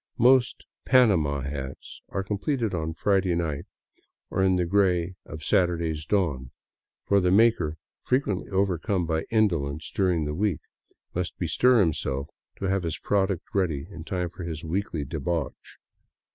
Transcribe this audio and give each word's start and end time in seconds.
Most" 0.17 0.65
panama" 0.91 1.41
hats 1.41 2.01
are 2.09 2.23
com 2.23 2.39
pleted 2.39 2.73
on 2.73 2.95
Friday 2.95 3.35
night 3.35 3.65
or 4.31 4.41
in 4.41 4.55
the 4.55 4.65
gray 4.65 5.13
of 5.27 5.43
Saturday's 5.43 6.07
dawn; 6.07 6.49
for 7.05 7.19
the 7.19 7.29
maker, 7.29 7.77
frequently 8.01 8.49
overcome 8.49 9.05
by 9.05 9.25
indolence 9.29 9.91
during 9.91 10.25
the 10.25 10.33
week, 10.33 10.61
must 11.13 11.37
bestir 11.37 11.79
himself 11.81 12.29
to 12.57 12.65
have 12.65 12.81
his 12.81 12.97
product 12.97 13.43
ready 13.53 13.85
in 13.91 14.03
time 14.03 14.31
for 14.31 14.43
his 14.43 14.63
weekly 14.63 15.05
debauch. 15.05 15.77